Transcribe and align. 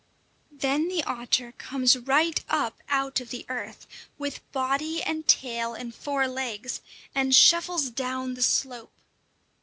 Then 0.51 0.87
the 0.87 1.03
otter 1.03 1.51
comes 1.59 1.95
right 1.95 2.43
up 2.49 2.81
out 2.89 3.19
of 3.21 3.29
the 3.29 3.45
earth, 3.49 3.85
with 4.17 4.41
body 4.51 5.03
and 5.03 5.27
tail 5.27 5.75
and 5.75 5.93
four 5.93 6.27
legs, 6.27 6.81
and 7.13 7.35
shuffles 7.35 7.91
down 7.91 8.33
the 8.33 8.41
slope. 8.41 8.95